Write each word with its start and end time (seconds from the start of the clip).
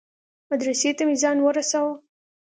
مدرسې 0.49 0.89
ته 0.97 1.03
مې 1.07 1.15
ځان 1.21 1.37
ورساوه. 1.41 1.93